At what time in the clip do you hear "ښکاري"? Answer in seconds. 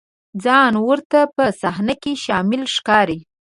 2.75-3.19